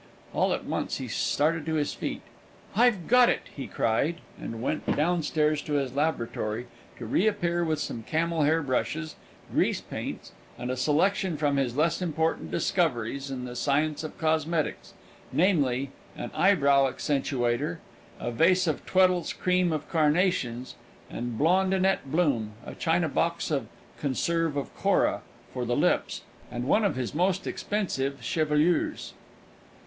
[0.33, 2.23] All at once he started to his feet.
[2.75, 6.65] "I've got it!" he cried, and went downstairs to his laboratory,
[6.97, 9.15] to reappear with some camel hair brushes,
[9.53, 14.95] grease paints, and a selection from his less important discoveries in the science of cosmetics;
[15.31, 17.77] namely, an "eyebrow accentuator,"
[18.19, 20.73] a vase of "Tweddle's Cream of Carnations"
[21.11, 23.67] and "Blondinette Bloom," a china box of
[23.99, 25.21] "Conserve of Coral"
[25.53, 29.13] for the lips, and one of his most expensive chevelures.